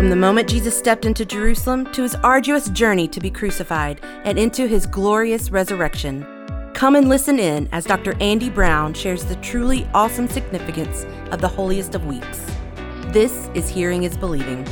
[0.00, 4.38] From the moment Jesus stepped into Jerusalem to his arduous journey to be crucified and
[4.38, 6.22] into his glorious resurrection.
[6.72, 8.16] Come and listen in as Dr.
[8.18, 12.46] Andy Brown shares the truly awesome significance of the holiest of weeks.
[13.08, 14.66] This is Hearing is Believing.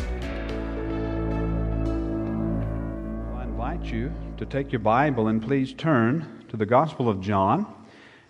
[3.36, 7.66] I invite you to take your Bible and please turn to the Gospel of John,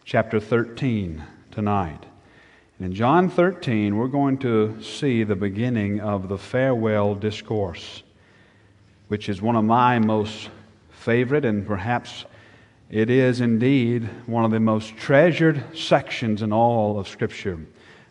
[0.04, 1.22] chapter 13,
[1.52, 2.07] tonight.
[2.80, 8.04] In John 13, we're going to see the beginning of the farewell discourse,
[9.08, 10.48] which is one of my most
[10.90, 12.24] favorite, and perhaps
[12.88, 17.58] it is indeed one of the most treasured sections in all of Scripture.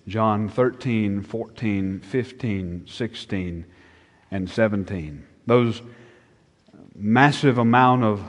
[0.05, 3.65] John 13, 14, 15, 16,
[4.31, 5.25] and 17.
[5.45, 5.81] Those
[6.93, 8.21] massive amount of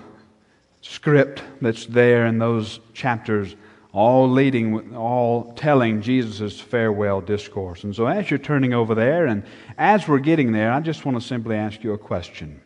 [0.83, 3.57] script that's there in those chapters
[3.99, 7.83] all leading, all telling Jesus' farewell discourse.
[7.83, 9.43] And so, as you're turning over there, and
[9.77, 12.61] as we're getting there, I just want to simply ask you a question.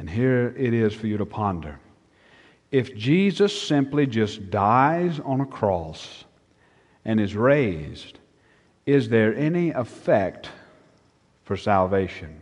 [0.00, 1.78] And here it is for you to ponder.
[2.72, 6.24] If Jesus simply just dies on a cross
[7.04, 8.18] and is raised,
[8.86, 10.50] is there any effect
[11.44, 12.40] for salvation?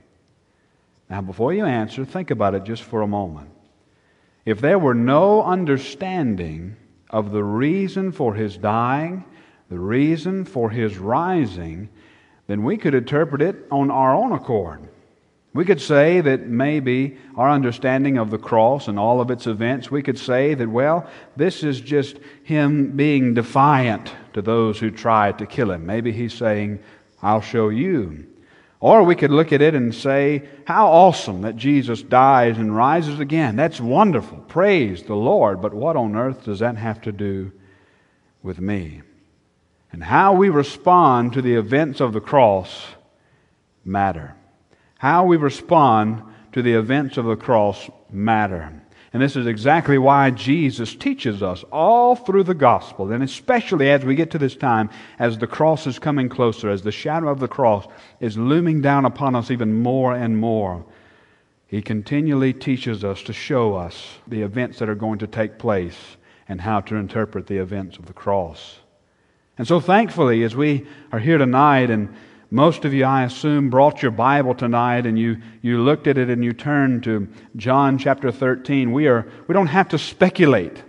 [1.10, 3.50] Now, before you answer, think about it just for a moment.
[4.46, 6.76] If there were no understanding
[7.14, 9.24] of the reason for his dying,
[9.70, 11.88] the reason for his rising,
[12.48, 14.88] then we could interpret it on our own accord.
[15.52, 19.92] We could say that maybe our understanding of the cross and all of its events,
[19.92, 25.38] we could say that, well, this is just him being defiant to those who tried
[25.38, 25.86] to kill him.
[25.86, 26.80] Maybe he's saying,
[27.22, 28.26] I'll show you.
[28.84, 33.18] Or we could look at it and say, How awesome that Jesus dies and rises
[33.18, 33.56] again.
[33.56, 34.36] That's wonderful.
[34.46, 35.62] Praise the Lord.
[35.62, 37.50] But what on earth does that have to do
[38.42, 39.00] with me?
[39.90, 42.84] And how we respond to the events of the cross
[43.86, 44.34] matter.
[44.98, 48.82] How we respond to the events of the cross matter.
[49.14, 54.04] And this is exactly why Jesus teaches us all through the gospel, and especially as
[54.04, 57.38] we get to this time, as the cross is coming closer, as the shadow of
[57.38, 57.86] the cross
[58.18, 60.84] is looming down upon us even more and more.
[61.68, 66.16] He continually teaches us to show us the events that are going to take place
[66.48, 68.80] and how to interpret the events of the cross.
[69.56, 72.12] And so, thankfully, as we are here tonight and
[72.54, 76.30] most of you, I assume, brought your Bible tonight and you, you looked at it
[76.30, 77.26] and you turned to
[77.56, 78.92] John chapter 13.
[78.92, 80.80] We, are, we don't have to speculate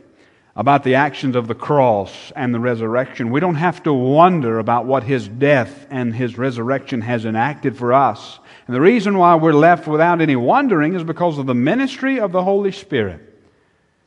[0.55, 3.31] about the actions of the cross and the resurrection.
[3.31, 7.93] We don't have to wonder about what his death and his resurrection has enacted for
[7.93, 8.37] us.
[8.67, 12.31] And the reason why we're left without any wondering is because of the ministry of
[12.31, 13.21] the Holy Spirit,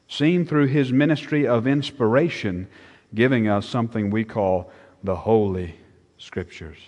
[0.06, 2.69] seen through his ministry of inspiration,
[3.12, 4.70] giving us something we call
[5.02, 5.75] the Holy
[6.19, 6.78] Scriptures.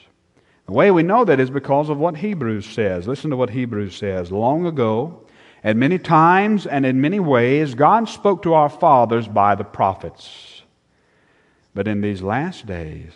[0.71, 3.09] The way we know that is because of what Hebrews says.
[3.09, 4.31] Listen to what Hebrews says.
[4.31, 5.27] Long ago,
[5.65, 10.63] at many times and in many ways, God spoke to our fathers by the prophets.
[11.75, 13.11] But in these last days,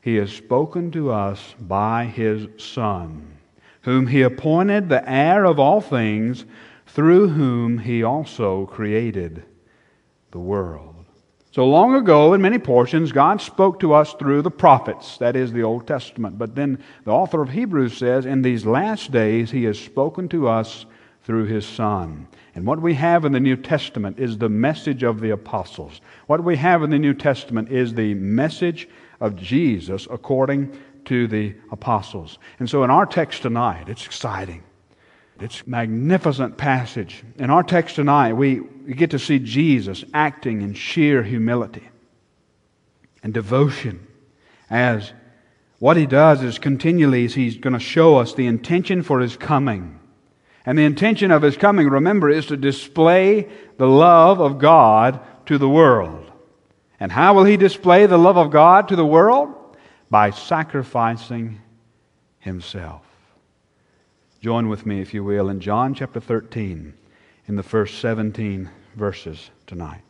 [0.00, 3.36] He has spoken to us by His Son,
[3.82, 6.46] whom He appointed the heir of all things,
[6.86, 9.44] through whom He also created
[10.30, 10.91] the world.
[11.52, 15.52] So long ago, in many portions, God spoke to us through the prophets, that is
[15.52, 16.38] the Old Testament.
[16.38, 20.48] But then the author of Hebrews says, in these last days, He has spoken to
[20.48, 20.86] us
[21.24, 22.26] through His Son.
[22.54, 26.00] And what we have in the New Testament is the message of the apostles.
[26.26, 28.88] What we have in the New Testament is the message
[29.20, 30.74] of Jesus according
[31.04, 32.38] to the apostles.
[32.60, 34.62] And so in our text tonight, it's exciting.
[35.40, 37.24] It's a magnificent passage.
[37.36, 41.88] In our text tonight, we, we get to see Jesus acting in sheer humility
[43.22, 44.06] and devotion
[44.70, 45.12] as
[45.78, 49.98] what he does is continually he's going to show us the intention for his coming.
[50.64, 55.58] And the intention of his coming, remember, is to display the love of God to
[55.58, 56.30] the world.
[57.00, 59.52] And how will he display the love of God to the world?
[60.08, 61.60] By sacrificing
[62.38, 63.02] himself.
[64.42, 66.94] Join with me, if you will, in John chapter 13,
[67.46, 70.02] in the first 17 verses tonight.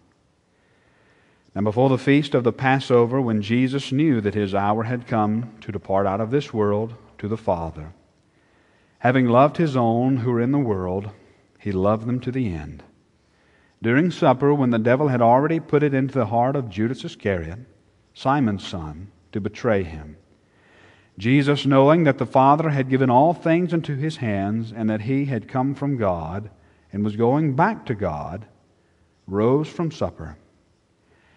[1.54, 5.52] Now, before the feast of the Passover, when Jesus knew that his hour had come
[5.60, 7.92] to depart out of this world to the Father,
[9.00, 11.10] having loved his own who were in the world,
[11.58, 12.82] he loved them to the end.
[13.82, 17.58] During supper, when the devil had already put it into the heart of Judas Iscariot,
[18.14, 20.16] Simon's son, to betray him,
[21.22, 25.26] Jesus, knowing that the Father had given all things into his hands, and that he
[25.26, 26.50] had come from God,
[26.92, 28.44] and was going back to God,
[29.28, 30.36] rose from supper.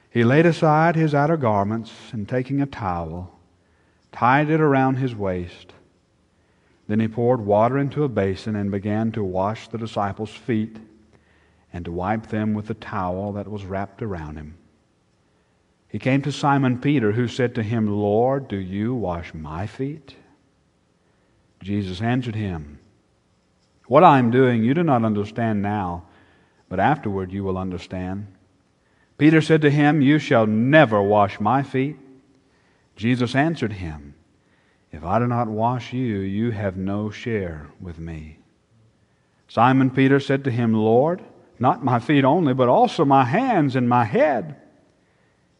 [0.09, 3.39] He laid aside his outer garments, and taking a towel,
[4.11, 5.73] tied it around his waist.
[6.87, 10.77] Then he poured water into a basin and began to wash the disciples' feet
[11.71, 14.57] and to wipe them with the towel that was wrapped around him.
[15.95, 20.13] He came to Simon Peter, who said to him, Lord, do you wash my feet?
[21.63, 22.79] Jesus answered him,
[23.87, 26.03] What I am doing you do not understand now,
[26.67, 28.27] but afterward you will understand.
[29.17, 31.95] Peter said to him, You shall never wash my feet.
[32.97, 34.15] Jesus answered him,
[34.91, 38.39] if I do not wash you, you have no share with me.
[39.47, 41.23] Simon Peter said to him, Lord,
[41.57, 44.57] not my feet only, but also my hands and my head.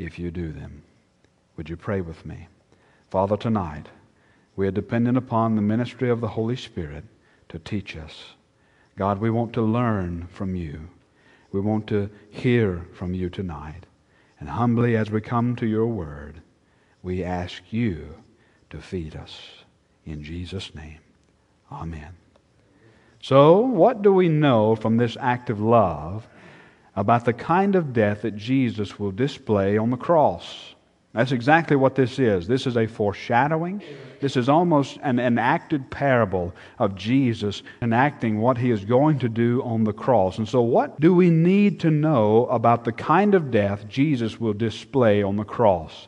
[0.00, 0.82] if you do them.
[1.56, 2.48] Would you pray with me?
[3.10, 3.86] Father, tonight
[4.56, 7.04] we are dependent upon the ministry of the Holy Spirit
[7.50, 8.34] to teach us.
[8.96, 10.88] God, we want to learn from you.
[11.52, 13.86] We want to hear from you tonight.
[14.38, 16.40] And humbly as we come to your word,
[17.02, 18.14] we ask you
[18.70, 19.38] to feed us.
[20.06, 20.98] In Jesus' name,
[21.70, 22.14] amen.
[23.22, 26.26] So, what do we know from this act of love
[26.96, 30.74] about the kind of death that Jesus will display on the cross?
[31.12, 32.46] That's exactly what this is.
[32.46, 33.82] This is a foreshadowing.
[34.20, 39.60] This is almost an enacted parable of Jesus enacting what he is going to do
[39.64, 40.38] on the cross.
[40.38, 44.52] And so, what do we need to know about the kind of death Jesus will
[44.52, 46.06] display on the cross?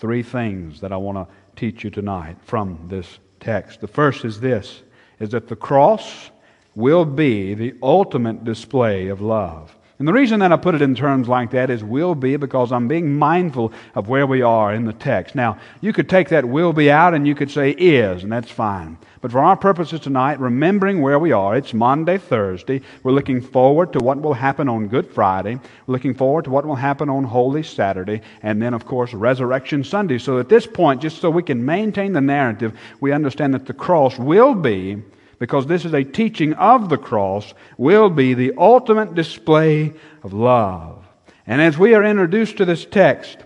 [0.00, 3.80] three things that I want to teach you tonight from this text.
[3.80, 4.82] The first is this
[5.18, 6.30] is that the cross
[6.74, 9.76] will be the ultimate display of love.
[10.00, 12.72] And the reason that I put it in terms like that is will be because
[12.72, 15.34] I'm being mindful of where we are in the text.
[15.34, 18.50] Now, you could take that will be out and you could say is, and that's
[18.50, 18.96] fine.
[19.20, 22.80] But for our purposes tonight, remembering where we are, it's Maundy, Thursday.
[23.02, 25.56] We're looking forward to what will happen on Good Friday.
[25.86, 28.22] We're looking forward to what will happen on Holy Saturday.
[28.42, 30.16] And then, of course, Resurrection Sunday.
[30.16, 33.74] So at this point, just so we can maintain the narrative, we understand that the
[33.74, 35.02] cross will be
[35.40, 39.92] because this is a teaching of the cross, will be the ultimate display
[40.22, 41.04] of love.
[41.48, 43.38] And as we are introduced to this text,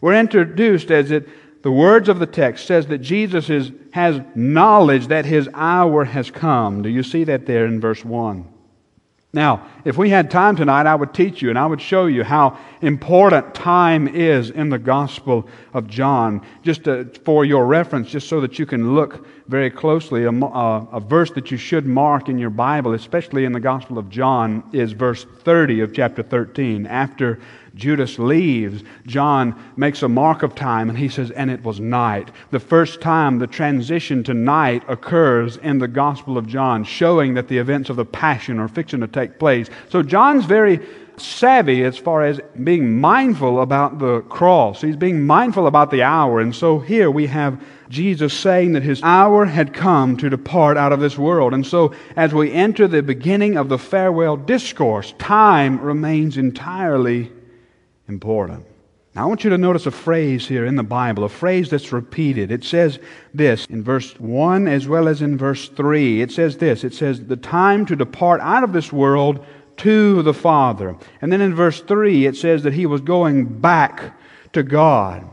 [0.00, 1.28] we're introduced as it
[1.62, 6.30] the words of the text says that Jesus is, has knowledge that his hour has
[6.30, 6.82] come.
[6.82, 8.51] Do you see that there in verse 1?
[9.34, 12.22] Now, if we had time tonight, I would teach you and I would show you
[12.22, 18.28] how important time is in the Gospel of John, just to, for your reference, just
[18.28, 20.24] so that you can look very closely.
[20.24, 23.60] A, a, uh, a verse that you should mark in your Bible, especially in the
[23.60, 26.86] Gospel of John, is verse 30 of chapter 13.
[26.86, 27.40] After
[27.74, 32.30] Judas leaves, John makes a mark of time and he says, and it was night.
[32.50, 37.48] The first time the transition to night occurs in the Gospel of John, showing that
[37.48, 39.68] the events of the Passion are fixing to take place.
[39.88, 40.80] So John's very
[41.16, 44.80] savvy as far as being mindful about the cross.
[44.80, 46.40] He's being mindful about the hour.
[46.40, 50.92] And so here we have Jesus saying that his hour had come to depart out
[50.92, 51.54] of this world.
[51.54, 57.30] And so as we enter the beginning of the farewell discourse, time remains entirely
[58.08, 58.66] important.
[59.14, 61.92] Now, I want you to notice a phrase here in the Bible, a phrase that's
[61.92, 62.50] repeated.
[62.50, 62.98] It says
[63.34, 66.22] this in verse 1 as well as in verse 3.
[66.22, 69.44] It says this it says, The time to depart out of this world
[69.78, 70.96] to the Father.
[71.20, 74.18] And then in verse 3, it says that he was going back
[74.54, 75.28] to God.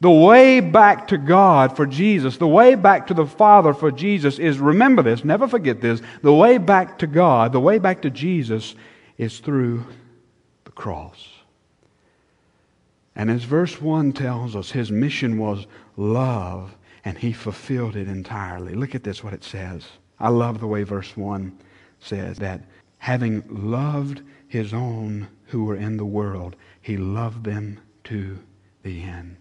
[0.00, 4.38] The way back to God for Jesus, the way back to the Father for Jesus
[4.38, 8.10] is, remember this, never forget this, the way back to God, the way back to
[8.10, 8.74] Jesus
[9.18, 9.84] is through
[10.64, 11.29] the cross.
[13.16, 18.74] And as verse 1 tells us, his mission was love, and he fulfilled it entirely.
[18.74, 19.84] Look at this, what it says.
[20.18, 21.58] I love the way verse 1
[21.98, 22.64] says that
[22.98, 28.38] having loved his own who were in the world, he loved them to
[28.82, 29.36] the end.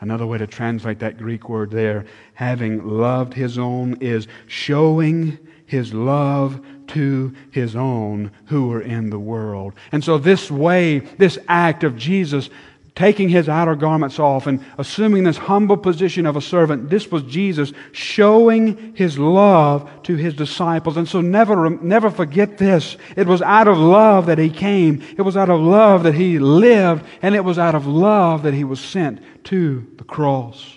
[0.00, 5.94] Another way to translate that Greek word there, having loved his own, is showing his
[5.94, 9.72] love to his own who were in the world.
[9.92, 12.50] And so, this way, this act of Jesus
[12.94, 17.24] taking his outer garments off and assuming this humble position of a servant, this was
[17.24, 20.96] Jesus showing his love to his disciples.
[20.96, 22.96] And so never, never forget this.
[23.16, 25.02] It was out of love that he came.
[25.16, 27.04] It was out of love that he lived.
[27.20, 30.76] And it was out of love that he was sent to the cross.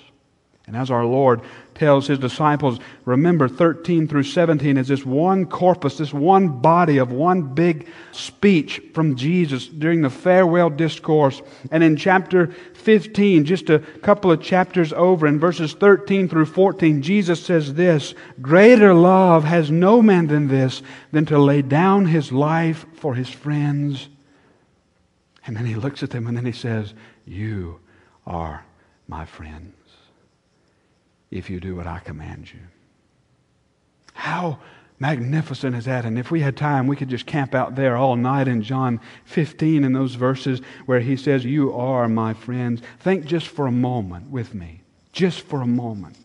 [0.65, 1.41] And as our Lord
[1.77, 7.11] tells his disciples, remember 13 through 17 is this one corpus, this one body of
[7.11, 11.41] one big speech from Jesus during the farewell discourse.
[11.71, 17.01] And in chapter 15, just a couple of chapters over, in verses 13 through 14,
[17.03, 20.81] Jesus says this Greater love has no man than this,
[21.11, 24.09] than to lay down his life for his friends.
[25.45, 26.93] And then he looks at them and then he says,
[27.25, 27.79] You
[28.25, 28.65] are
[29.07, 29.76] my friends
[31.31, 32.59] if you do what I command you.
[34.13, 34.59] How
[34.99, 36.05] magnificent is that?
[36.05, 38.99] And if we had time, we could just camp out there all night in John
[39.25, 42.81] 15 in those verses where he says, You are my friends.
[42.99, 44.81] Think just for a moment with me.
[45.11, 46.17] Just for a moment.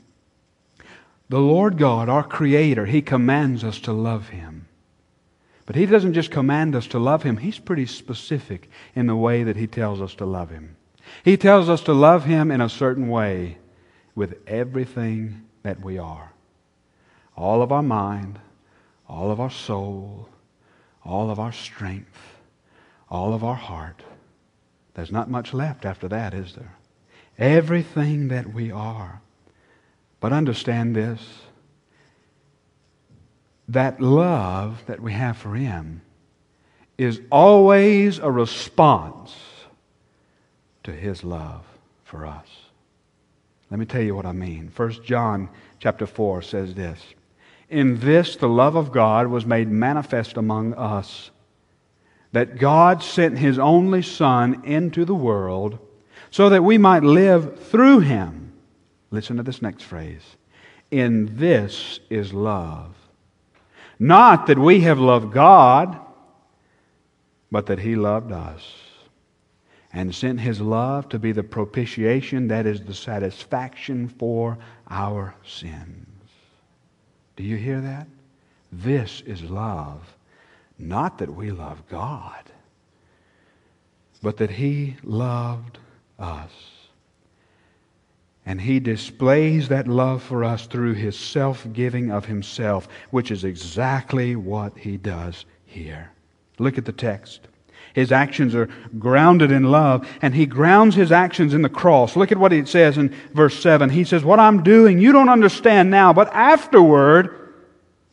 [1.29, 4.69] The Lord God, our Creator, He commands us to love Him.
[5.65, 9.43] But He doesn't just command us to love Him, He's pretty specific in the way
[9.43, 10.77] that He tells us to love Him.
[11.25, 13.57] He tells us to love Him in a certain way
[14.15, 16.33] with everything that we are
[17.37, 18.39] all of our mind,
[19.09, 20.29] all of our soul,
[21.05, 22.19] all of our strength,
[23.09, 24.03] all of our heart.
[24.95, 26.77] There's not much left after that, is there?
[27.39, 29.21] Everything that we are.
[30.21, 31.21] But understand this
[33.69, 36.03] that love that we have for Him
[36.99, 39.35] is always a response
[40.83, 41.65] to His love
[42.05, 42.47] for us.
[43.73, 44.71] Let me tell you what I mean.
[44.77, 45.49] 1 John
[45.79, 47.03] chapter 4 says this
[47.71, 51.31] In this the love of God was made manifest among us,
[52.33, 55.79] that God sent his only Son into the world
[56.31, 58.53] so that we might live through him.
[59.11, 60.37] Listen to this next phrase.
[60.91, 62.95] In this is love.
[63.99, 65.99] Not that we have loved God,
[67.51, 68.92] but that he loved us
[69.93, 74.57] and sent his love to be the propitiation, that is, the satisfaction for
[74.89, 76.07] our sins.
[77.37, 78.07] Do you hear that?
[78.73, 80.17] This is love.
[80.79, 82.43] Not that we love God,
[84.23, 85.79] but that he loved
[86.19, 86.51] us.
[88.45, 93.45] And he displays that love for us through his self giving of himself, which is
[93.45, 96.11] exactly what he does here.
[96.59, 97.49] Look at the text.
[97.95, 98.69] His actions are
[98.99, 102.17] grounded in love, and he grounds his actions in the cross.
[102.17, 103.91] Look at what he says in verse 7.
[103.91, 107.53] He says, What I'm doing, you don't understand now, but afterward,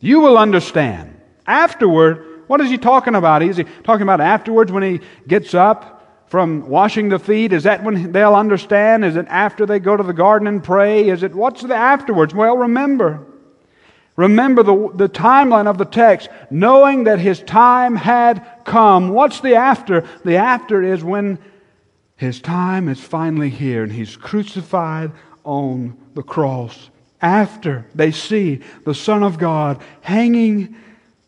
[0.00, 1.20] you will understand.
[1.46, 3.42] Afterward, what is he talking about?
[3.42, 7.52] Is he talking about afterwards when he gets up from washing the feet?
[7.52, 9.04] Is that when they'll understand?
[9.04, 11.08] Is it after they go to the garden and pray?
[11.08, 12.34] Is it what's the afterwards?
[12.34, 13.26] Well, remember,
[14.20, 19.08] Remember the, the timeline of the text, knowing that his time had come.
[19.08, 20.06] What's the after?
[20.26, 21.38] The after is when
[22.16, 25.12] his time is finally here and he's crucified
[25.42, 26.90] on the cross.
[27.22, 30.76] After they see the Son of God hanging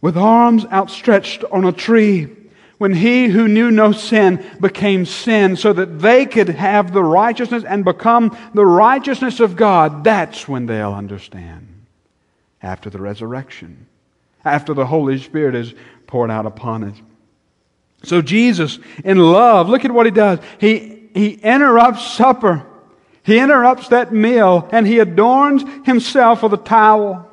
[0.03, 2.29] with arms outstretched on a tree,
[2.77, 7.65] when he who knew no sin became sin so that they could have the righteousness
[7.65, 11.72] and become the righteousness of God, that's when they'll understand
[12.63, 13.87] after the resurrection,
[14.45, 15.75] after the Holy Spirit is
[16.07, 16.97] poured out upon us.
[18.05, 20.41] So Jesus, in love, look at what he does.
[20.59, 22.67] He, he interrupts supper.
[23.23, 27.32] He interrupts that meal and he adorns himself with a towel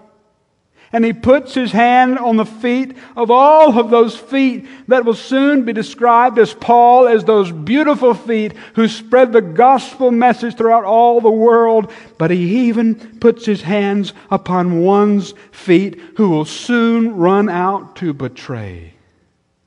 [0.91, 5.13] and he puts his hand on the feet of all of those feet that will
[5.13, 10.86] soon be described as Paul as those beautiful feet who spread the gospel message throughout
[10.86, 11.91] all the world.
[12.17, 18.13] But he even puts his hands upon one's feet who will soon run out to
[18.13, 18.93] betray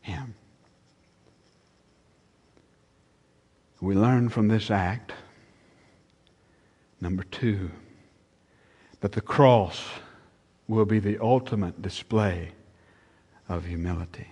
[0.00, 0.35] him.
[3.81, 5.12] We learn from this act,
[7.00, 7.71] number two,
[9.00, 9.83] that the cross
[10.69, 12.52] will be the ultimate display
[13.49, 14.28] of humility.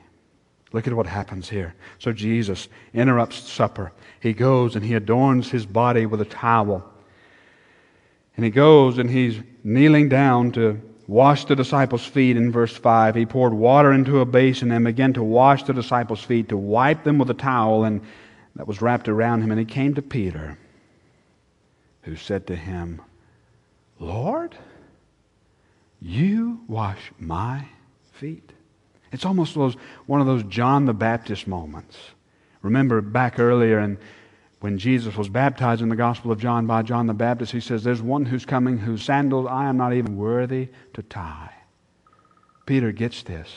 [0.72, 1.74] Look at what happens here.
[1.98, 3.92] So Jesus interrupts supper.
[4.20, 6.88] He goes and he adorns his body with a towel.
[8.36, 13.16] And he goes and he's kneeling down to wash the disciples' feet in verse 5.
[13.16, 17.02] He poured water into a basin and began to wash the disciples' feet, to wipe
[17.02, 18.00] them with a towel and
[18.54, 19.50] that was wrapped around him.
[19.50, 20.58] And he came to Peter.
[22.02, 23.02] who said to him,
[23.98, 24.56] Lord,
[26.00, 27.66] you wash my
[28.12, 28.52] feet.
[29.12, 29.74] It's almost those,
[30.06, 31.96] one of those John the Baptist moments.
[32.62, 33.98] Remember back earlier in,
[34.60, 37.82] when Jesus was baptized in the Gospel of John by John the Baptist, he says,
[37.82, 41.52] There's one who's coming whose sandals I am not even worthy to tie.
[42.66, 43.48] Peter gets this.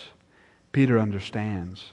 [0.72, 1.92] Peter understands.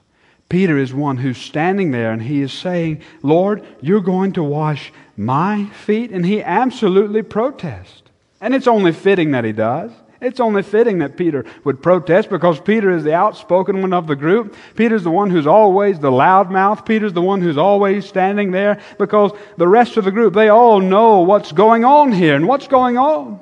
[0.49, 4.93] Peter is one who's standing there and he is saying, Lord, you're going to wash
[5.17, 6.11] my feet?
[6.11, 8.03] And he absolutely protests.
[8.41, 9.93] And it's only fitting that he does.
[10.21, 14.17] It's only fitting that Peter would protest because Peter is the outspoken one of the
[14.17, 14.55] group.
[14.77, 16.85] Peter's the one who's always the loudmouth.
[16.85, 20.81] Peter's the one who's always standing there because the rest of the group, they all
[20.81, 23.41] know what's going on here and what's going on.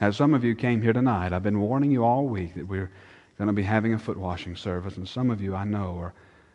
[0.00, 2.90] As some of you came here tonight, I've been warning you all week that we're
[3.36, 6.14] going to be having a foot washing service, and some of you I know are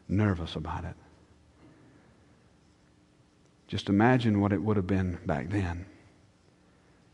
[0.10, 0.96] nervous about it.
[3.68, 5.86] Just imagine what it would have been back then.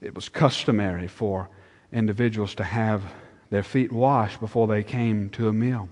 [0.01, 1.49] It was customary for
[1.93, 3.03] individuals to have
[3.49, 5.87] their feet washed before they came to a meal.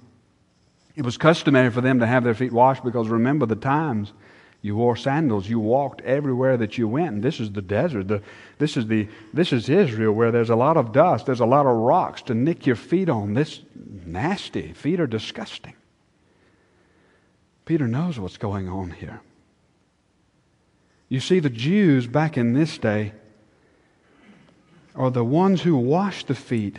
[0.96, 4.12] It was customary for them to have their feet washed because remember the times
[4.62, 7.16] you wore sandals, you walked everywhere that you went.
[7.16, 8.08] And this is the desert.
[8.08, 8.22] The,
[8.60, 11.66] this, is the, this is Israel where there's a lot of dust, there's a lot
[11.66, 13.34] of rocks to nick your feet on.
[13.34, 13.62] This
[14.06, 14.74] nasty.
[14.74, 15.74] Feet are disgusting.
[17.66, 19.22] Peter knows what's going on here.
[21.10, 23.14] You see, the Jews back in this day
[24.96, 26.78] are the ones who washed the feet.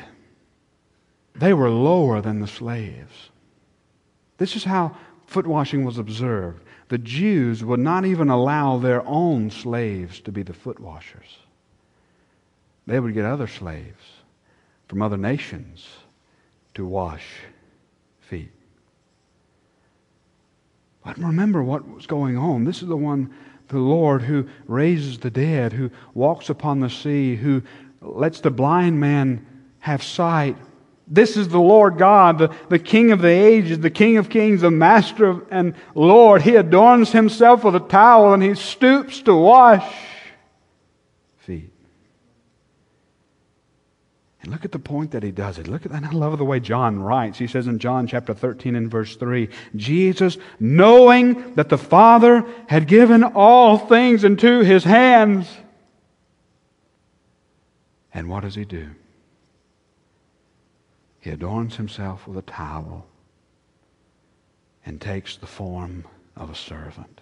[1.35, 3.31] They were lower than the slaves.
[4.38, 6.62] This is how foot washing was observed.
[6.88, 11.38] The Jews would not even allow their own slaves to be the foot washers.
[12.87, 14.02] They would get other slaves
[14.88, 15.88] from other nations
[16.75, 17.25] to wash
[18.21, 18.52] feet.
[21.04, 22.64] But remember what was going on.
[22.64, 23.33] This is the one,
[23.69, 27.62] the Lord, who raises the dead, who walks upon the sea, who
[28.02, 29.47] lets the blind man
[29.78, 30.57] have sight.
[31.07, 34.61] This is the Lord God, the, the King of the ages, the King of kings,
[34.61, 36.42] the Master of, and Lord.
[36.42, 39.85] He adorns himself with a towel and he stoops to wash
[41.38, 41.70] feet.
[44.42, 45.68] And look at the point that he does it.
[45.68, 46.03] Look at that.
[46.03, 47.38] I love the way John writes.
[47.38, 52.88] He says in John chapter 13 and verse 3 Jesus, knowing that the Father had
[52.88, 55.48] given all things into his hands.
[58.14, 58.90] And what does he do?
[61.20, 63.07] He adorns himself with a towel
[64.85, 66.05] and takes the form
[66.37, 67.20] of a servant.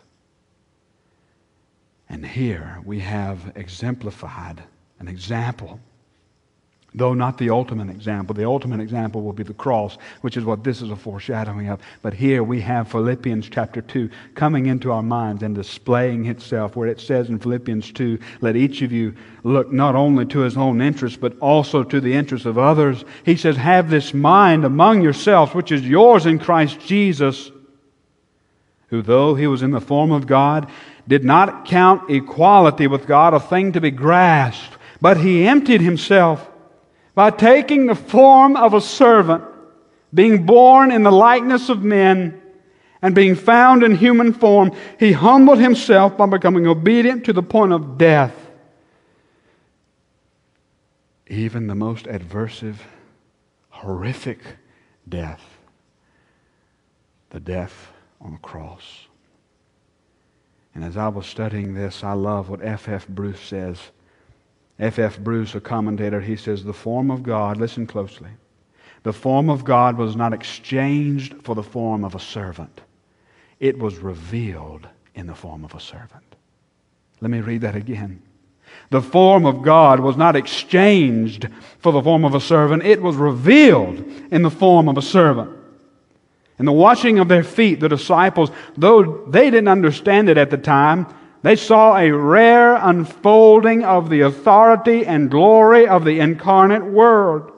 [2.09, 4.64] And here we have exemplified
[4.98, 5.81] an example
[6.92, 8.35] Though not the ultimate example.
[8.35, 11.81] The ultimate example will be the cross, which is what this is a foreshadowing of.
[12.03, 16.88] But here we have Philippians chapter 2 coming into our minds and displaying itself, where
[16.88, 20.81] it says in Philippians 2 let each of you look not only to his own
[20.81, 23.05] interest, but also to the interests of others.
[23.24, 27.53] He says, Have this mind among yourselves, which is yours in Christ Jesus,
[28.88, 30.68] who, though he was in the form of God,
[31.07, 36.49] did not count equality with God a thing to be grasped, but he emptied himself
[37.14, 39.44] by taking the form of a servant,
[40.12, 42.40] being born in the likeness of men,
[43.03, 47.73] and being found in human form, he humbled himself by becoming obedient to the point
[47.73, 48.35] of death.
[51.27, 52.77] Even the most adversive,
[53.70, 54.40] horrific
[55.09, 55.42] death,
[57.31, 59.07] the death on the cross.
[60.75, 62.88] And as I was studying this, I love what F.
[62.88, 63.09] F.
[63.09, 63.79] Bruce says
[64.81, 64.99] F.
[64.99, 65.19] F.
[65.19, 68.31] Bruce, a commentator, he says, The form of God, listen closely,
[69.03, 72.81] the form of God was not exchanged for the form of a servant,
[73.61, 76.25] it was revealed in the form of a servant.
[77.21, 78.23] Let me read that again.
[78.88, 83.16] The form of God was not exchanged for the form of a servant, it was
[83.16, 83.99] revealed
[84.33, 85.59] in the form of a servant.
[86.59, 90.59] In the washing of their feet, the disciples, though they didn't understand it at the
[90.59, 91.07] time,
[91.42, 97.50] they saw a rare unfolding of the authority and glory of the incarnate Word,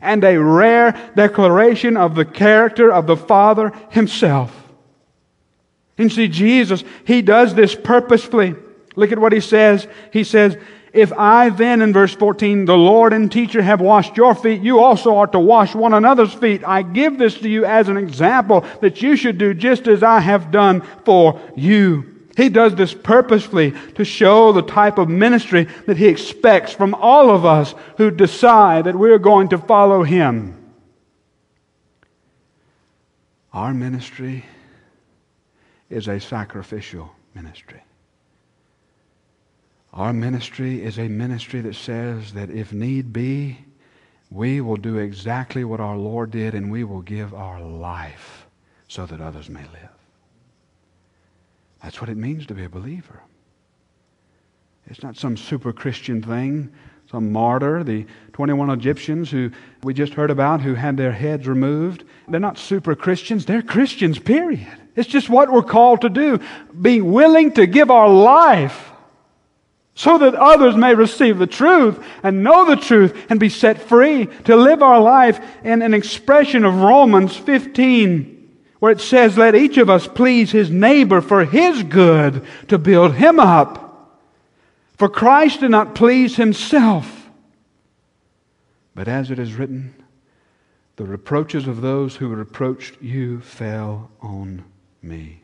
[0.00, 4.54] and a rare declaration of the character of the Father Himself.
[5.96, 8.54] And see, Jesus, He does this purposefully.
[8.94, 9.88] Look at what He says.
[10.12, 10.56] He says,
[10.92, 14.78] if I then, in verse 14, the Lord and teacher have washed your feet, you
[14.78, 16.62] also are to wash one another's feet.
[16.64, 20.20] I give this to you as an example that you should do just as I
[20.20, 22.17] have done for you.
[22.38, 27.30] He does this purposefully to show the type of ministry that He expects from all
[27.30, 30.72] of us who decide that we're going to follow Him.
[33.52, 34.44] Our ministry
[35.90, 37.82] is a sacrificial ministry.
[39.92, 43.58] Our ministry is a ministry that says that if need be,
[44.30, 48.46] we will do exactly what our Lord did and we will give our life
[48.86, 49.97] so that others may live.
[51.82, 53.22] That's what it means to be a believer.
[54.86, 56.72] It's not some super Christian thing,
[57.10, 57.84] some martyr.
[57.84, 59.50] The 21 Egyptians who
[59.82, 64.18] we just heard about who had their heads removed, they're not super Christians, they're Christians,
[64.18, 64.66] period.
[64.96, 66.40] It's just what we're called to do.
[66.80, 68.90] Be willing to give our life
[69.94, 74.26] so that others may receive the truth and know the truth and be set free
[74.44, 78.37] to live our life in an expression of Romans 15
[78.78, 83.14] where it says, Let each of us please his neighbor for his good to build
[83.14, 84.18] him up.
[84.96, 87.30] For Christ did not please himself.
[88.94, 89.94] But as it is written,
[90.96, 94.64] the reproaches of those who reproached you fell on
[95.00, 95.42] me.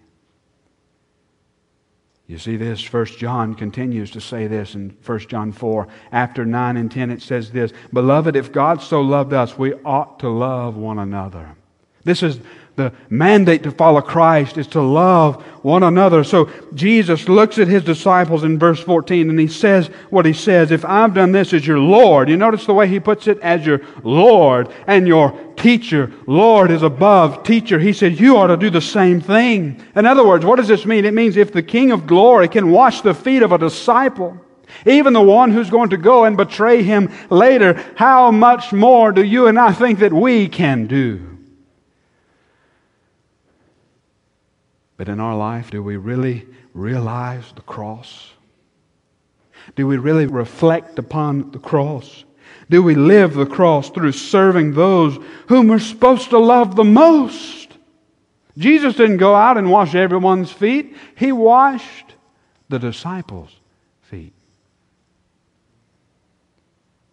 [2.26, 5.86] You see this, First John continues to say this in First John 4.
[6.10, 10.18] After 9 and 10, it says this Beloved, if God so loved us, we ought
[10.20, 11.54] to love one another.
[12.02, 12.40] This is
[12.76, 16.24] the mandate to follow Christ is to love one another.
[16.24, 20.72] So Jesus looks at his disciples in verse 14 and he says what he says.
[20.72, 23.64] If I've done this as your Lord, you notice the way he puts it as
[23.64, 26.12] your Lord and your teacher.
[26.26, 27.78] Lord is above teacher.
[27.78, 29.80] He said you ought to do the same thing.
[29.94, 31.04] In other words, what does this mean?
[31.04, 34.40] It means if the King of glory can wash the feet of a disciple,
[34.84, 39.22] even the one who's going to go and betray him later, how much more do
[39.22, 41.33] you and I think that we can do?
[44.96, 48.32] But in our life, do we really realize the cross?
[49.76, 52.24] Do we really reflect upon the cross?
[52.70, 57.68] Do we live the cross through serving those whom we're supposed to love the most?
[58.56, 62.14] Jesus didn't go out and wash everyone's feet, He washed
[62.68, 63.54] the disciples'
[64.02, 64.32] feet.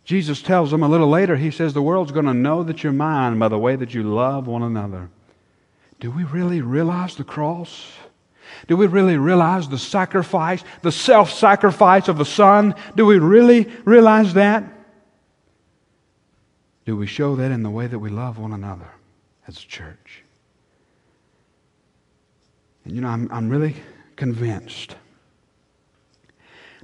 [0.03, 2.93] Jesus tells them a little later, He says, The world's going to know that you're
[2.93, 5.09] mine by the way that you love one another.
[6.01, 7.93] Do we really realize the cross?
[8.67, 12.75] Do we really realize the sacrifice, the self sacrifice of the Son?
[12.95, 14.63] Do we really realize that?
[16.85, 18.89] Do we show that in the way that we love one another
[19.47, 20.23] as a church?
[22.83, 23.75] And you know, I'm, I'm really
[24.15, 24.95] convinced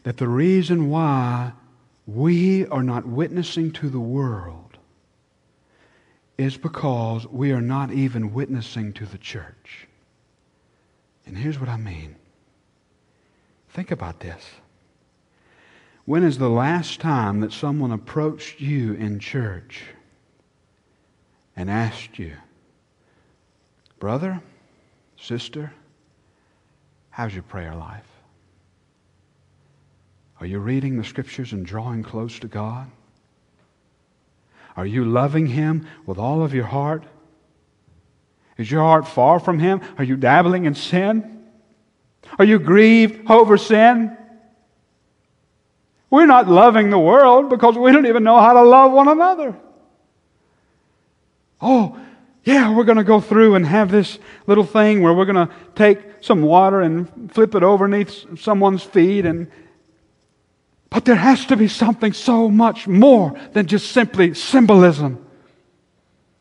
[0.04, 1.54] that the reason why
[2.06, 4.67] we are not witnessing to the world
[6.38, 9.88] is because we are not even witnessing to the church.
[11.26, 12.15] And here's what I mean
[13.69, 14.43] think about this.
[16.06, 19.84] When is the last time that someone approached you in church
[21.56, 22.34] and asked you,
[24.00, 24.41] Brother,
[25.19, 25.73] sister,
[27.10, 28.08] how's your prayer life?
[30.39, 32.89] Are you reading the scriptures and drawing close to God?
[34.78, 37.04] Are you loving Him with all of your heart?
[38.58, 39.82] Is your heart far from Him?
[39.98, 41.44] Are you dabbling in sin?
[42.38, 44.16] Are you grieved over sin?
[46.10, 49.58] We're not loving the world because we don't even know how to love one another.
[51.60, 52.00] Oh,
[52.44, 55.54] yeah, we're going to go through and have this little thing where we're going to
[55.76, 59.52] take some water and flip it overneath someone's feet and
[60.89, 65.27] but there has to be something so much more than just simply symbolism.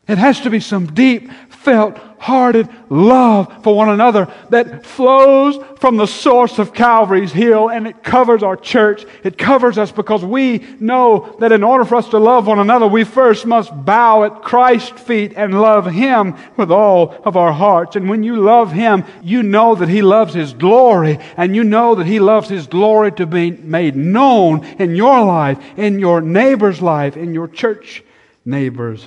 [0.07, 5.97] It has to be some deep felt hearted love for one another that flows from
[5.97, 9.05] the source of Calvary's hill and it covers our church.
[9.23, 12.87] It covers us because we know that in order for us to love one another,
[12.87, 17.97] we first must bow at Christ's feet and love Him with all of our hearts.
[17.97, 21.95] And when you love Him, you know that He loves His glory and you know
[21.95, 26.81] that He loves His glory to be made known in your life, in your neighbor's
[26.81, 28.03] life, in your church
[28.45, 29.05] neighbor's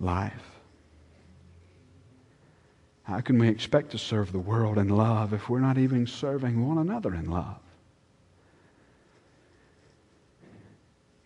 [0.00, 0.54] life.
[3.04, 6.66] How can we expect to serve the world in love if we're not even serving
[6.66, 7.58] one another in love?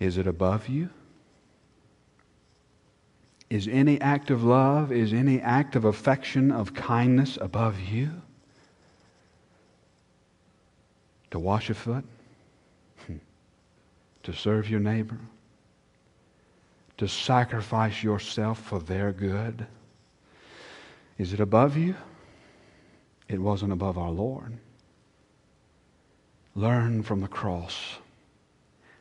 [0.01, 0.91] Is it above you?
[3.51, 8.11] Is any act of love, is any act of affection, of kindness above you?
[11.31, 12.05] To wash a foot?
[13.07, 13.17] Hmm.
[14.25, 15.19] to serve your neighbor?
[16.99, 19.67] To sacrifice yourself for their good?
[21.17, 21.97] Is it above you?
[23.29, 24.59] It wasn't above our Lord.
[26.55, 27.99] Learn from the cross.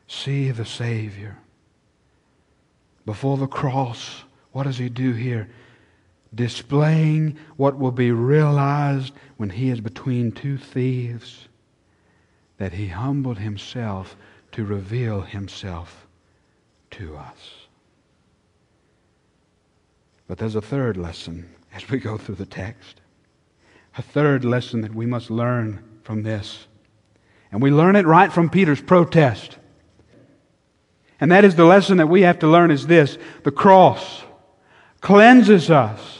[0.06, 1.38] See the Savior.
[3.04, 5.48] Before the cross, what does he do here?
[6.34, 11.48] Displaying what will be realized when he is between two thieves.
[12.58, 14.16] that he humbled himself
[14.52, 16.06] to reveal himself
[16.90, 17.67] to us.
[20.28, 23.00] But there's a third lesson as we go through the text.
[23.96, 26.66] A third lesson that we must learn from this.
[27.50, 29.56] And we learn it right from Peter's protest.
[31.20, 34.22] And that is the lesson that we have to learn is this the cross
[35.00, 36.18] cleanses us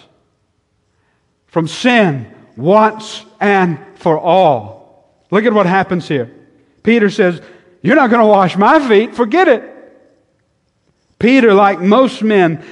[1.46, 5.14] from sin once and for all.
[5.30, 6.34] Look at what happens here.
[6.82, 7.40] Peter says,
[7.82, 9.74] You're not going to wash my feet, forget it.
[11.18, 12.64] Peter, like most men,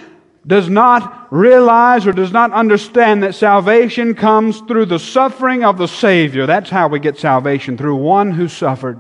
[0.47, 5.89] does not realize or does not understand that salvation comes through the suffering of the
[5.89, 6.47] Savior.
[6.47, 8.99] That's how we get salvation, through one who suffered.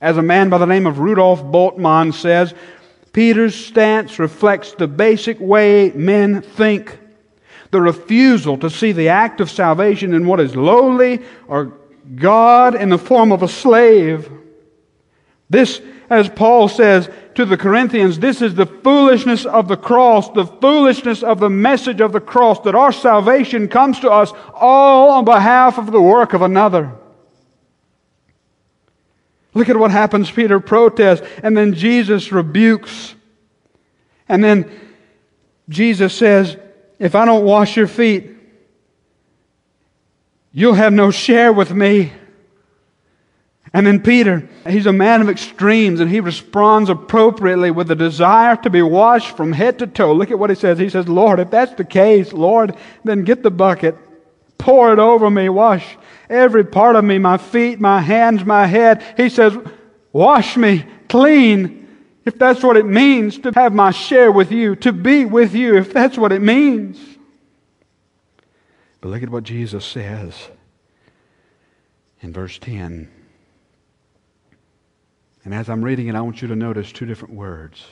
[0.00, 2.54] As a man by the name of Rudolf Bultmann says,
[3.12, 6.98] Peter's stance reflects the basic way men think.
[7.70, 11.72] The refusal to see the act of salvation in what is lowly or
[12.14, 14.30] God in the form of a slave.
[15.50, 20.46] This, as Paul says, to the Corinthians, this is the foolishness of the cross, the
[20.46, 25.24] foolishness of the message of the cross, that our salvation comes to us all on
[25.24, 26.92] behalf of the work of another.
[29.54, 30.30] Look at what happens.
[30.30, 33.14] Peter protests, and then Jesus rebukes.
[34.28, 34.70] And then
[35.68, 36.56] Jesus says,
[36.98, 38.30] If I don't wash your feet,
[40.52, 42.12] you'll have no share with me.
[43.74, 48.54] And then Peter, he's a man of extremes and he responds appropriately with a desire
[48.58, 50.12] to be washed from head to toe.
[50.12, 50.78] Look at what he says.
[50.78, 53.96] He says, Lord, if that's the case, Lord, then get the bucket,
[54.58, 55.98] pour it over me, wash
[56.30, 59.02] every part of me, my feet, my hands, my head.
[59.16, 59.58] He says,
[60.12, 61.80] wash me clean.
[62.24, 65.76] If that's what it means to have my share with you, to be with you,
[65.76, 66.96] if that's what it means.
[69.00, 70.48] But look at what Jesus says
[72.20, 73.23] in verse 10.
[75.44, 77.86] And as I'm reading it, I want you to notice two different words.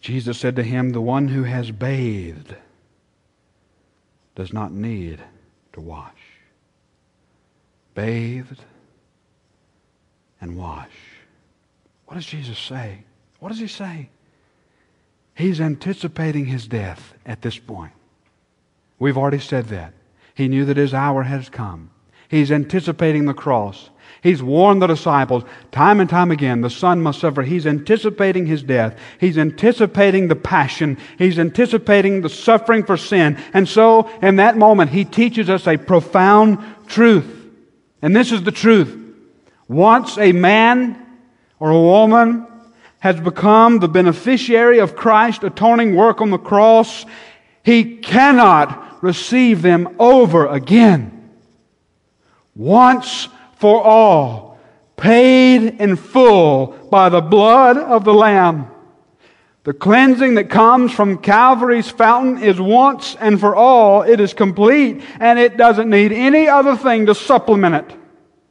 [0.00, 2.54] Jesus said to him, The one who has bathed
[4.34, 5.20] does not need
[5.72, 6.12] to wash.
[7.94, 8.60] Bathed
[10.40, 10.90] and wash.
[12.06, 13.04] What does Jesus say?
[13.40, 14.10] What does he say?
[15.34, 17.92] He's anticipating his death at this point.
[18.98, 19.94] We've already said that.
[20.34, 21.90] He knew that his hour has come.
[22.28, 23.90] He's anticipating the cross.
[24.24, 27.42] He's warned the disciples time and time again the Son must suffer.
[27.42, 28.98] He's anticipating his death.
[29.20, 30.96] He's anticipating the passion.
[31.18, 33.36] He's anticipating the suffering for sin.
[33.52, 36.56] And so, in that moment, he teaches us a profound
[36.86, 37.26] truth.
[38.00, 38.98] And this is the truth.
[39.68, 41.06] Once a man
[41.60, 42.46] or a woman
[43.00, 47.04] has become the beneficiary of Christ's atoning work on the cross,
[47.62, 51.30] he cannot receive them over again.
[52.54, 53.28] Once
[53.64, 54.58] for all,
[54.98, 58.66] paid in full by the blood of the Lamb.
[59.62, 64.02] The cleansing that comes from Calvary's fountain is once and for all.
[64.02, 67.96] It is complete, and it doesn't need any other thing to supplement it.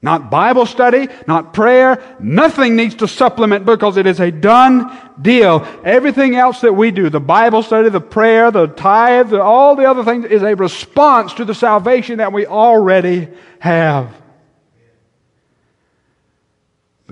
[0.01, 5.63] Not Bible study, not prayer, nothing needs to supplement because it is a done deal.
[5.85, 10.03] Everything else that we do, the Bible study, the prayer, the tithe, all the other
[10.03, 13.27] things, is a response to the salvation that we already
[13.59, 14.22] have.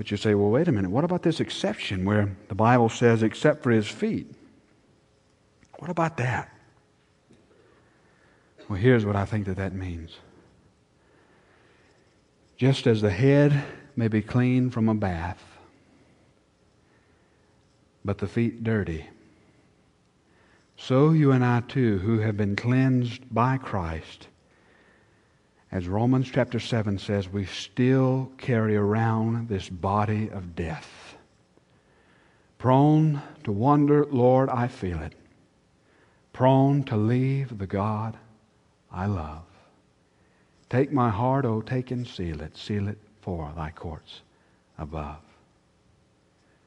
[0.02, 3.22] But you say, well, wait a minute, what about this exception where the Bible says,
[3.22, 4.26] except for his feet?
[5.78, 6.52] What about that?
[8.68, 10.16] Well, here's what I think that that means.
[12.56, 13.62] Just as the head
[13.94, 15.40] may be clean from a bath,
[18.04, 19.06] but the feet dirty,
[20.76, 24.26] so you and I too, who have been cleansed by Christ,
[25.72, 31.16] as Romans chapter 7 says, we still carry around this body of death.
[32.58, 35.14] Prone to wonder, Lord, I feel it.
[36.34, 38.18] Prone to leave the God
[38.92, 39.44] I love.
[40.68, 42.56] Take my heart, O take and seal it.
[42.56, 44.20] Seal it for thy courts
[44.78, 45.20] above.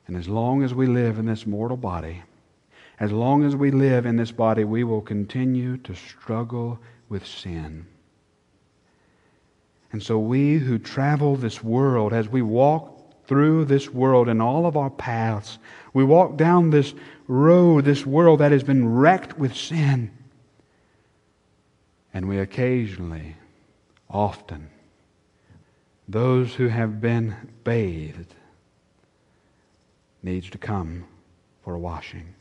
[0.08, 2.24] And as long as we live in this mortal body,
[3.00, 7.86] as long as we live in this body, we will continue to struggle with sin.
[9.96, 14.66] And so we who travel this world, as we walk through this world in all
[14.66, 15.58] of our paths,
[15.94, 16.94] we walk down this
[17.30, 20.12] road, this world that has been wrecked with sin.
[22.14, 23.38] And we occasionally,
[24.10, 24.70] often,
[26.10, 28.36] those who have been bathed
[30.24, 31.06] needs to come
[31.64, 32.36] for a washing.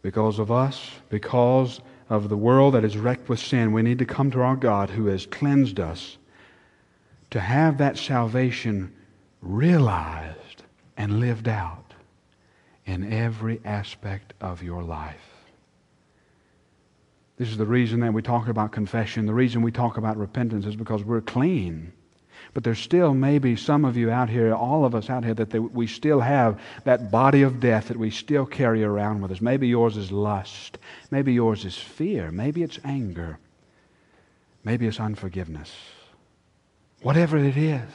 [0.00, 4.04] Because of us, because of the world that is wrecked with sin, we need to
[4.04, 6.16] come to our God who has cleansed us
[7.30, 8.94] to have that salvation
[9.42, 10.62] realized
[10.96, 11.94] and lived out
[12.86, 15.38] in every aspect of your life.
[17.36, 19.26] This is the reason that we talk about confession.
[19.26, 21.92] The reason we talk about repentance is because we're clean.
[22.58, 25.50] But there's still maybe some of you out here, all of us out here, that
[25.50, 29.40] they, we still have that body of death that we still carry around with us.
[29.40, 30.76] Maybe yours is lust.
[31.12, 32.32] Maybe yours is fear.
[32.32, 33.38] Maybe it's anger.
[34.64, 35.72] Maybe it's unforgiveness.
[37.00, 37.88] Whatever it is,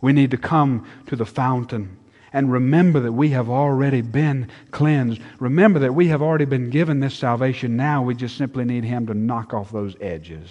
[0.00, 1.96] we need to come to the fountain
[2.32, 5.20] and remember that we have already been cleansed.
[5.40, 7.76] Remember that we have already been given this salvation.
[7.76, 10.48] Now we just simply need Him to knock off those edges.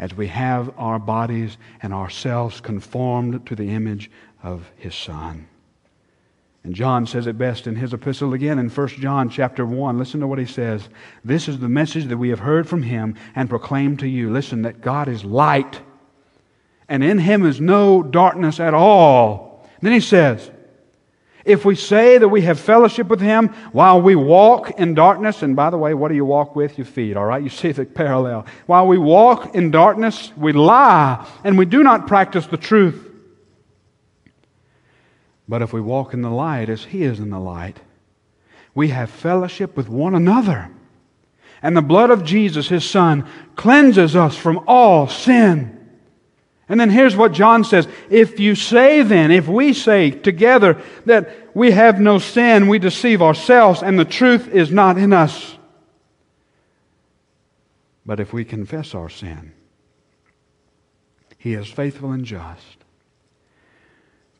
[0.00, 4.10] As we have our bodies and ourselves conformed to the image
[4.42, 5.46] of His Son.
[6.64, 9.98] And John says it best in his epistle again in 1 John chapter 1.
[9.98, 10.88] Listen to what he says.
[11.24, 14.30] This is the message that we have heard from him and proclaimed to you.
[14.30, 15.80] Listen, that God is light,
[16.86, 19.66] and in him is no darkness at all.
[19.80, 20.50] Then he says,
[21.44, 25.56] if we say that we have fellowship with him while we walk in darkness, and
[25.56, 26.76] by the way, what do you walk with?
[26.76, 27.42] Your feet, all right?
[27.42, 28.46] You see the parallel.
[28.66, 33.06] While we walk in darkness, we lie and we do not practice the truth.
[35.48, 37.78] But if we walk in the light as he is in the light,
[38.74, 40.70] we have fellowship with one another.
[41.62, 45.79] And the blood of Jesus, his son, cleanses us from all sin.
[46.70, 51.28] And then here's what John says If you say then, if we say together that
[51.52, 55.56] we have no sin, we deceive ourselves and the truth is not in us.
[58.06, 59.52] But if we confess our sin,
[61.36, 62.76] He is faithful and just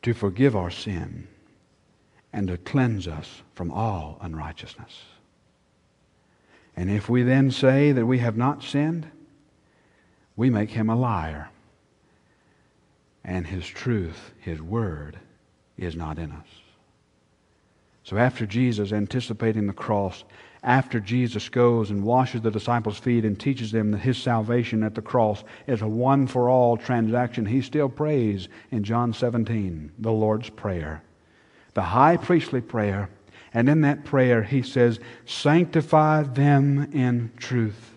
[0.01, 1.27] to forgive our sin
[2.31, 5.01] and to cleanse us from all unrighteousness.
[6.77, 9.11] And if we then say that we have not sinned,
[10.37, 11.49] we make Him a liar
[13.23, 15.19] and His truth, His word,
[15.77, 16.47] is not in us.
[18.03, 20.23] So after Jesus, anticipating the cross,
[20.63, 24.93] after Jesus goes and washes the disciples' feet and teaches them that his salvation at
[24.93, 30.11] the cross is a one for all transaction, he still prays in John 17, the
[30.11, 31.01] Lord's Prayer,
[31.73, 33.09] the high priestly prayer.
[33.53, 37.95] And in that prayer, he says, Sanctify them in truth.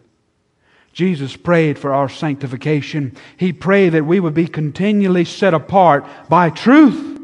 [0.95, 3.17] Jesus prayed for our sanctification.
[3.37, 7.21] He prayed that we would be continually set apart by truth.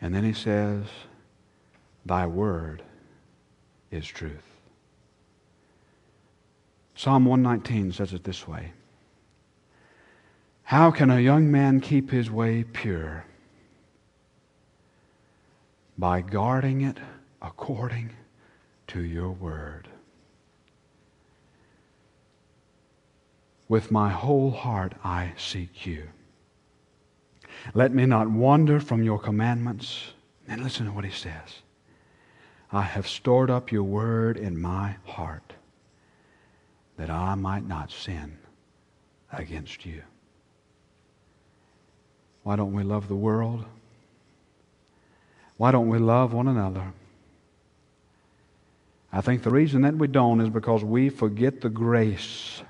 [0.00, 0.84] And then he says,
[2.04, 2.82] Thy word
[3.90, 4.44] is truth.
[6.94, 8.72] Psalm 119 says it this way
[10.64, 13.24] How can a young man keep his way pure?
[15.96, 16.98] By guarding it
[17.40, 18.10] according
[18.88, 19.88] to your word.
[23.68, 26.08] With my whole heart I seek you.
[27.74, 30.12] Let me not wander from your commandments.
[30.48, 31.62] And listen to what he says.
[32.72, 35.52] I have stored up your word in my heart
[36.96, 38.38] that I might not sin
[39.32, 40.02] against you.
[42.42, 43.64] Why don't we love the world?
[45.58, 46.92] Why don't we love one another?
[49.12, 52.62] I think the reason that we don't is because we forget the grace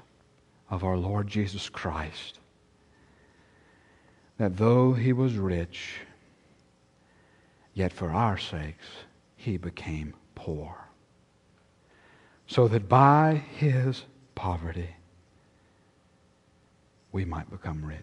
[0.71, 2.39] of our Lord Jesus Christ.
[4.39, 6.01] That though he was rich,
[7.75, 8.87] yet for our sakes
[9.37, 10.77] he became poor.
[12.47, 14.05] So that by his
[14.35, 14.91] poverty
[17.13, 17.99] we might become rich.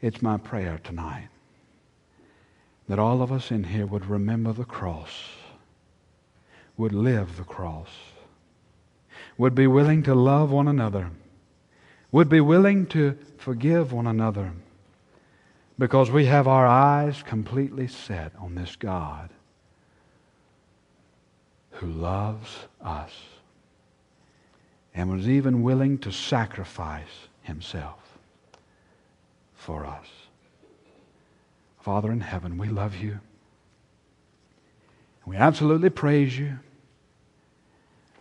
[0.00, 1.28] It's my prayer tonight
[2.88, 5.28] that all of us in here would remember the cross,
[6.76, 7.88] would live the cross
[9.36, 11.10] would be willing to love one another,
[12.12, 14.52] would be willing to forgive one another,
[15.78, 19.30] because we have our eyes completely set on this God
[21.70, 23.10] who loves us
[24.94, 27.98] and was even willing to sacrifice himself
[29.54, 30.06] for us.
[31.80, 33.18] Father in heaven, we love you.
[35.26, 36.60] We absolutely praise you.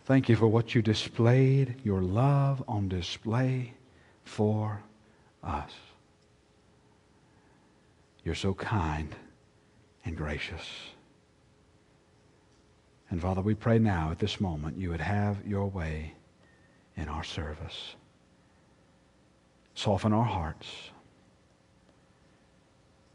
[0.05, 3.73] Thank you for what you displayed, your love on display
[4.25, 4.81] for
[5.41, 5.71] us.
[8.25, 9.15] You're so kind
[10.03, 10.67] and gracious.
[13.09, 16.13] And Father, we pray now at this moment you would have your way
[16.97, 17.95] in our service.
[19.75, 20.67] Soften our hearts.